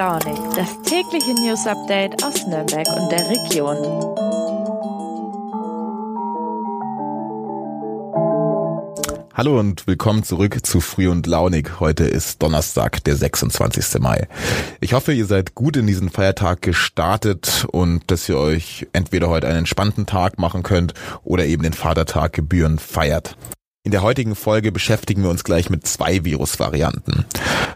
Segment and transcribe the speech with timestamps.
[0.00, 3.76] Launig, das tägliche News Update aus Nürnberg und der Region.
[9.34, 11.80] Hallo und willkommen zurück zu Früh und Launig.
[11.80, 14.00] Heute ist Donnerstag, der 26.
[14.00, 14.26] Mai.
[14.80, 19.48] Ich hoffe, ihr seid gut in diesen Feiertag gestartet und dass ihr euch entweder heute
[19.48, 20.94] einen entspannten Tag machen könnt
[21.24, 23.36] oder eben den Vatertag gebührend feiert.
[23.82, 27.24] In der heutigen Folge beschäftigen wir uns gleich mit zwei Virusvarianten.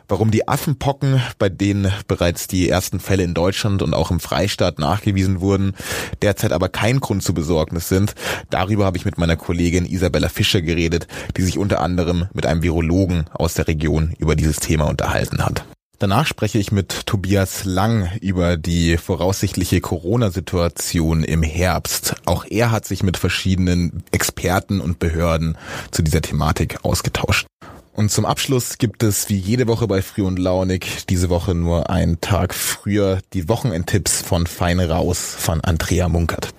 [0.06, 4.78] Warum die Affenpocken, bei denen bereits die ersten Fälle in Deutschland und auch im Freistaat
[4.78, 5.72] nachgewiesen wurden,
[6.20, 8.14] derzeit aber kein Grund zur Besorgnis sind,
[8.50, 11.08] darüber habe ich mit meiner Kollegin Isabella Fischer geredet,
[11.38, 15.64] die sich unter anderem mit einem Virologen aus der Region über dieses Thema unterhalten hat.
[16.04, 22.16] Danach spreche ich mit Tobias Lang über die voraussichtliche Corona-Situation im Herbst.
[22.27, 25.56] Auch er hat sich mit verschiedenen Experten und Behörden
[25.92, 27.47] zu dieser Thematik ausgetauscht.
[27.94, 31.88] Und zum Abschluss gibt es wie jede Woche bei Früh und Launig diese Woche nur
[31.88, 36.50] einen Tag früher die Wochenendtipps von Fein Raus von Andrea Munkert.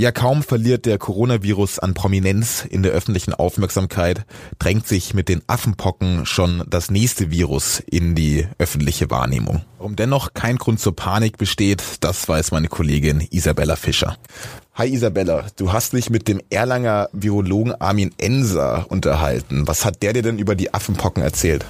[0.00, 4.26] Ja, kaum verliert der Coronavirus an Prominenz in der öffentlichen Aufmerksamkeit,
[4.60, 9.62] drängt sich mit den Affenpocken schon das nächste Virus in die öffentliche Wahrnehmung.
[9.78, 14.16] Warum dennoch kein Grund zur Panik besteht, das weiß meine Kollegin Isabella Fischer.
[14.74, 19.66] Hi Isabella, du hast dich mit dem Erlanger Virologen Armin Enser unterhalten.
[19.66, 21.66] Was hat der dir denn über die Affenpocken erzählt?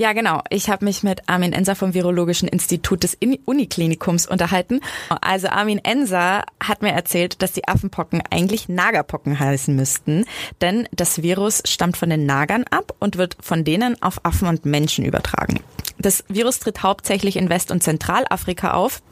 [0.00, 0.42] Ja, genau.
[0.48, 4.80] Ich habe mich mit Armin Enser vom Virologischen Institut des Uniklinikums unterhalten.
[5.20, 10.24] Also Armin Enser hat mir erzählt, dass die Affenpocken eigentlich Nagerpocken heißen müssten,
[10.60, 14.64] denn das Virus stammt von den Nagern ab und wird von denen auf Affen und
[14.64, 15.58] Menschen übertragen.
[15.98, 19.02] Das Virus tritt hauptsächlich in West- und Zentralafrika auf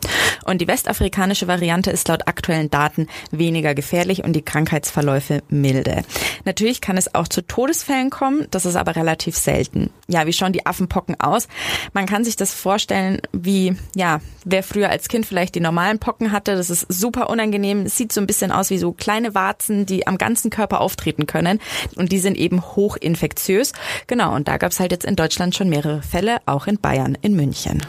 [0.45, 6.05] und die westafrikanische Variante ist laut aktuellen Daten weniger gefährlich und die Krankheitsverläufe milde.
[6.45, 9.91] Natürlich kann es auch zu Todesfällen kommen, das ist aber relativ selten.
[10.07, 11.49] Ja, wie schauen die Affenpocken aus?
[11.93, 16.31] Man kann sich das vorstellen, wie, ja, wer früher als Kind vielleicht die normalen Pocken
[16.31, 17.89] hatte, das ist super unangenehm.
[17.89, 21.61] Sieht so ein bisschen aus wie so kleine Warzen, die am ganzen Körper auftreten können
[21.97, 23.73] und die sind eben hochinfektiös.
[24.07, 27.17] Genau, und da gab es halt jetzt in Deutschland schon mehrere Fälle, auch in Bayern,
[27.23, 27.83] in München.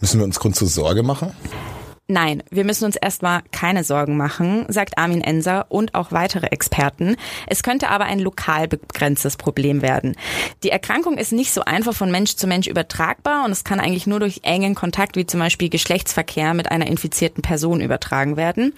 [0.00, 1.32] Müssen wir uns Grund zur Sorge machen?
[2.10, 7.14] Nein, wir müssen uns erstmal keine Sorgen machen, sagt Armin Enser und auch weitere Experten.
[7.46, 10.16] Es könnte aber ein lokal begrenztes Problem werden.
[10.64, 14.08] Die Erkrankung ist nicht so einfach von Mensch zu Mensch übertragbar und es kann eigentlich
[14.08, 18.72] nur durch engen Kontakt wie zum Beispiel Geschlechtsverkehr mit einer infizierten Person übertragen werden.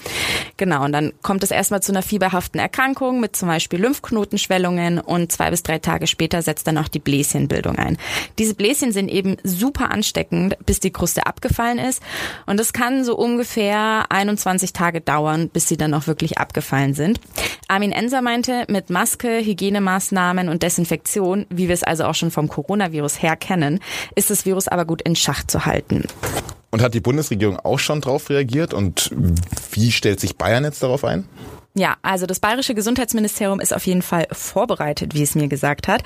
[0.59, 5.33] Genau, und dann kommt es erstmal zu einer fieberhaften Erkrankung mit zum Beispiel Lymphknotenschwellungen und
[5.33, 7.97] zwei bis drei Tage später setzt dann auch die Bläschenbildung ein.
[8.39, 12.03] Diese Bläschen sind eben super ansteckend, bis die Kruste abgefallen ist
[12.45, 17.21] und das kann so ungefähr 21 Tage dauern, bis sie dann auch wirklich abgefallen sind.
[17.69, 22.49] Armin Enser meinte, mit Maske, Hygienemaßnahmen und Desinfektion, wie wir es also auch schon vom
[22.49, 23.79] Coronavirus her kennen,
[24.17, 26.05] ist das Virus aber gut in Schach zu halten.
[26.73, 28.75] Und hat die Bundesregierung auch schon darauf reagiert?
[28.75, 29.15] Und
[29.71, 31.29] wie stellt sich Bayern jetzt darauf ein?
[31.75, 36.03] Ja, also das bayerische Gesundheitsministerium ist auf jeden Fall vorbereitet, wie es mir gesagt hat.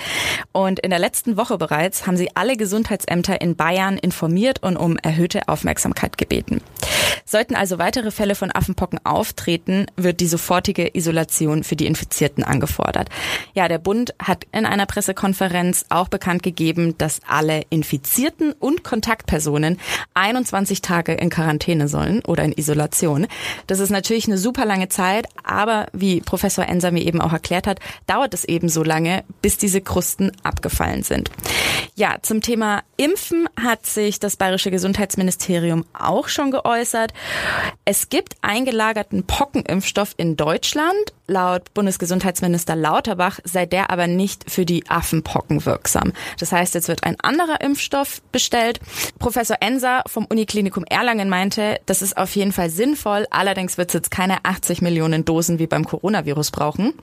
[0.52, 4.96] Und in der letzten Woche bereits haben sie alle Gesundheitsämter in Bayern informiert und um
[4.98, 6.60] erhöhte Aufmerksamkeit gebeten.
[7.24, 13.08] Sollten also weitere Fälle von Affenpocken auftreten, wird die sofortige Isolation für die Infizierten angefordert.
[13.54, 19.78] Ja, der Bund hat in einer Pressekonferenz auch bekannt gegeben, dass alle Infizierten und Kontaktpersonen
[20.14, 23.26] 21 Tage in Quarantäne sollen oder in Isolation.
[23.66, 27.66] Das ist natürlich eine super lange Zeit, aber wie Professor Enser mir eben auch erklärt
[27.66, 31.30] hat, dauert es eben so lange, bis diese Krusten abgefallen sind.
[31.94, 36.95] Ja, zum Thema Impfen hat sich das bayerische Gesundheitsministerium auch schon geäußert.
[37.84, 41.12] Es gibt eingelagerten Pockenimpfstoff in Deutschland.
[41.26, 46.12] Laut Bundesgesundheitsminister Lauterbach sei der aber nicht für die Affenpocken wirksam.
[46.38, 48.80] Das heißt, jetzt wird ein anderer Impfstoff bestellt.
[49.18, 53.26] Professor Enser vom Uniklinikum Erlangen meinte, das ist auf jeden Fall sinnvoll.
[53.30, 56.94] Allerdings wird es jetzt keine 80 Millionen Dosen wie beim Coronavirus brauchen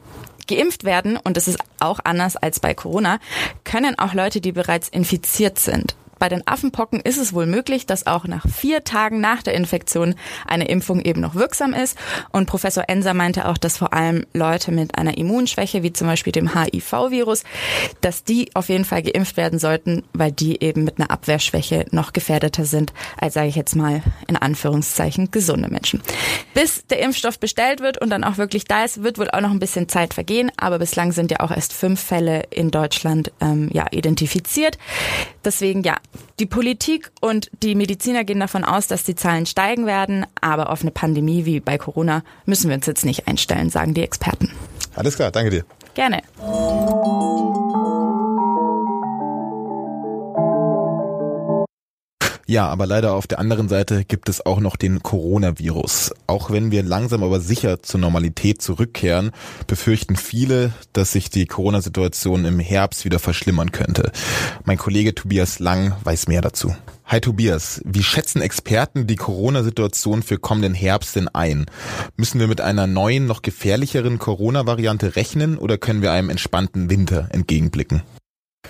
[0.47, 3.19] geimpft werden, und das ist auch anders als bei Corona,
[3.63, 5.95] können auch Leute, die bereits infiziert sind.
[6.23, 10.15] Bei den Affenpocken ist es wohl möglich, dass auch nach vier Tagen nach der Infektion
[10.47, 11.97] eine Impfung eben noch wirksam ist.
[12.31, 16.31] Und Professor Enser meinte auch, dass vor allem Leute mit einer Immunschwäche, wie zum Beispiel
[16.31, 17.43] dem HIV-Virus,
[17.99, 22.13] dass die auf jeden Fall geimpft werden sollten, weil die eben mit einer Abwehrschwäche noch
[22.13, 26.01] gefährdeter sind als, sage ich jetzt mal, in Anführungszeichen gesunde Menschen.
[26.53, 29.51] Bis der Impfstoff bestellt wird und dann auch wirklich da ist, wird wohl auch noch
[29.51, 30.53] ein bisschen Zeit vergehen.
[30.55, 34.77] Aber bislang sind ja auch erst fünf Fälle in Deutschland ähm, ja, identifiziert.
[35.43, 35.97] Deswegen ja,
[36.39, 40.81] die Politik und die Mediziner gehen davon aus, dass die Zahlen steigen werden, aber auf
[40.81, 44.51] eine Pandemie wie bei Corona müssen wir uns jetzt nicht einstellen, sagen die Experten.
[44.95, 45.65] Alles klar, danke dir.
[45.93, 46.21] Gerne.
[52.53, 56.13] Ja, aber leider auf der anderen Seite gibt es auch noch den Coronavirus.
[56.27, 59.31] Auch wenn wir langsam aber sicher zur Normalität zurückkehren,
[59.65, 64.11] befürchten viele, dass sich die Corona-Situation im Herbst wieder verschlimmern könnte.
[64.65, 66.75] Mein Kollege Tobias Lang weiß mehr dazu.
[67.07, 71.65] Hi Tobias, wie schätzen Experten die Corona-Situation für kommenden Herbst denn ein?
[72.17, 77.29] Müssen wir mit einer neuen, noch gefährlicheren Corona-Variante rechnen oder können wir einem entspannten Winter
[77.31, 78.03] entgegenblicken?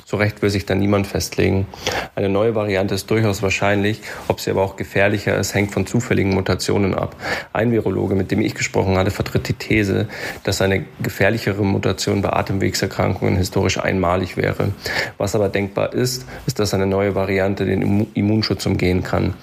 [0.06, 1.68] So recht will sich da niemand festlegen.
[2.16, 6.34] Eine neue Variante ist durchaus wahrscheinlich, ob sie aber auch gefährlicher ist, hängt von zufälligen
[6.34, 7.16] Mutationen ab.
[7.54, 10.08] Ein Virologe, mit dem ich gesprochen hatte, vertritt die These,
[10.44, 14.74] dass eine gefährlichere Mutation bei Atemwegserkrankungen historisch einmalig wäre.
[15.18, 19.34] Was aber denkbar ist, ist, dass eine neue Variante den Immunschutz umgehen kann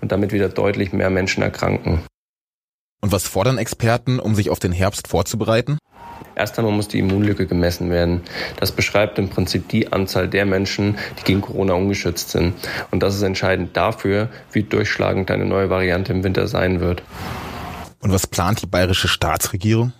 [0.00, 2.00] und damit wieder deutlich mehr Menschen erkranken.
[3.00, 5.78] Und was fordern Experten, um sich auf den Herbst vorzubereiten?
[6.34, 8.22] Erst einmal muss die Immunlücke gemessen werden.
[8.58, 12.54] Das beschreibt im Prinzip die Anzahl der Menschen, die gegen Corona ungeschützt sind.
[12.90, 17.02] Und das ist entscheidend dafür, wie durchschlagend eine neue Variante im Winter sein wird.
[18.00, 19.92] Und was plant die bayerische Staatsregierung?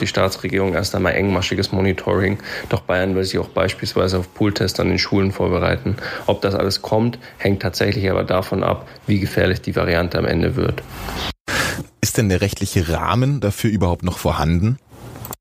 [0.00, 2.38] die Staatsregierung erst einmal engmaschiges Monitoring.
[2.68, 5.96] Doch Bayern will sich auch beispielsweise auf Pooltests an den Schulen vorbereiten.
[6.26, 10.56] Ob das alles kommt, hängt tatsächlich aber davon ab, wie gefährlich die Variante am Ende
[10.56, 10.82] wird.
[12.00, 14.78] Ist denn der rechtliche Rahmen dafür überhaupt noch vorhanden?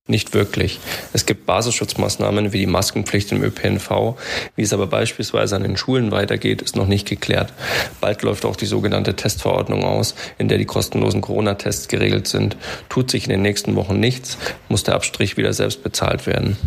[0.09, 0.79] Nicht wirklich.
[1.13, 4.15] Es gibt Basisschutzmaßnahmen wie die Maskenpflicht im ÖPNV.
[4.55, 7.53] Wie es aber beispielsweise an den Schulen weitergeht, ist noch nicht geklärt.
[8.01, 12.57] Bald läuft auch die sogenannte Testverordnung aus, in der die kostenlosen Corona-Tests geregelt sind.
[12.89, 16.57] Tut sich in den nächsten Wochen nichts, muss der Abstrich wieder selbst bezahlt werden.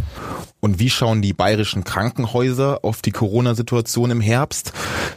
[0.61, 4.73] Und wie schauen die bayerischen Krankenhäuser auf die Corona-Situation im Herbst?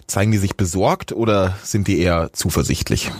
[0.08, 3.12] Zeigen die sich besorgt oder sind die eher zuversichtlich?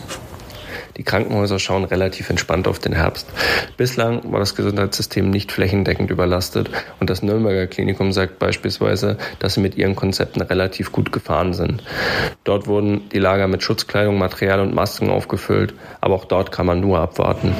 [0.96, 3.28] Die Krankenhäuser schauen relativ entspannt auf den Herbst.
[3.76, 6.70] Bislang war das Gesundheitssystem nicht flächendeckend überlastet
[7.00, 11.82] und das Nürnberger Klinikum sagt beispielsweise, dass sie mit ihren Konzepten relativ gut gefahren sind.
[12.44, 16.80] Dort wurden die Lager mit Schutzkleidung, Material und Masken aufgefüllt, aber auch dort kann man
[16.80, 17.54] nur abwarten.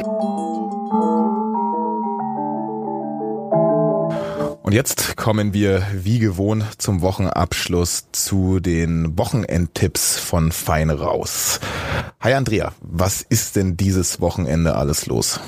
[4.67, 11.61] Und jetzt kommen wir wie gewohnt zum Wochenabschluss zu den Wochenendtipps von Fein raus.
[12.19, 15.39] Hi Andrea, was ist denn dieses Wochenende alles los?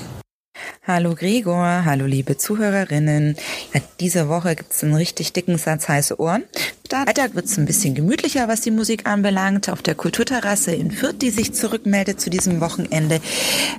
[0.86, 3.34] Hallo Gregor, hallo liebe Zuhörerinnen.
[3.74, 6.44] Ja, diese Woche gibt's einen richtig dicken Satz heiße Ohren.
[6.90, 9.68] Freitag wird's ein bisschen gemütlicher, was die Musik anbelangt.
[9.68, 13.20] Auf der Kulturterrasse in Fürth, die sich zurückmeldet zu diesem Wochenende,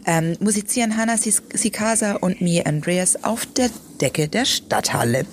[0.05, 5.25] ähm, musizieren Hanna Sikasa und mir Andreas auf der Decke der Stadthalle.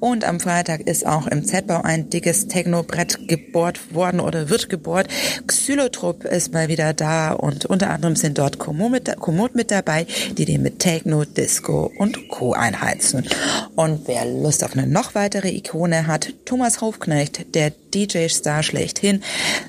[0.00, 5.08] Und am Freitag ist auch im Z-Bau ein dickes Techno-Brett gebohrt worden oder wird gebohrt.
[5.46, 10.06] Xylotrup ist mal wieder da und unter anderem sind dort Komoot mit, mit dabei,
[10.38, 12.52] die den mit Techno, Disco und Co.
[12.52, 13.28] einheizen.
[13.74, 19.22] Und wer Lust auf eine noch weitere Ikone hat, Thomas Hofknecht Liebknecht, der DJ-Star schlechthin,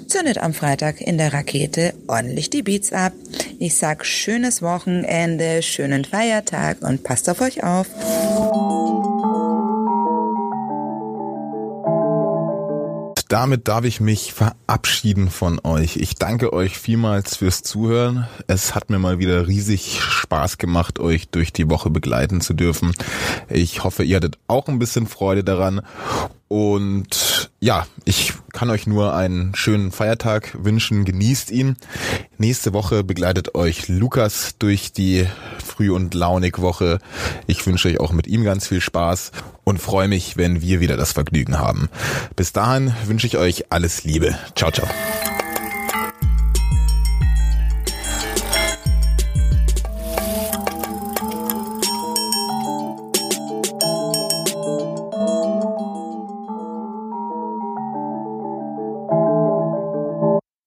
[0.08, 3.14] zündet am Freitag in der Rakete ordentlich die Beats ab.
[3.60, 7.88] Ich sag schönes Wochenende, schönen Feiertag und passt auf euch auf.
[13.30, 15.98] damit darf ich mich verabschieden von euch.
[15.98, 18.28] Ich danke euch vielmals fürs Zuhören.
[18.48, 22.94] Es hat mir mal wieder riesig Spaß gemacht, euch durch die Woche begleiten zu dürfen.
[23.50, 25.82] Ich hoffe, ihr hattet auch ein bisschen Freude daran.
[26.48, 31.06] Und ja, ich kann euch nur einen schönen Feiertag wünschen.
[31.06, 31.76] Genießt ihn.
[32.38, 35.28] Nächste Woche begleitet euch Lukas durch die
[35.64, 37.00] Früh- und Launig-Woche.
[37.48, 39.32] Ich wünsche euch auch mit ihm ganz viel Spaß
[39.64, 41.90] und freue mich, wenn wir wieder das Vergnügen haben.
[42.36, 44.38] Bis dahin wünsche ich euch alles Liebe.
[44.56, 44.88] Ciao, ciao.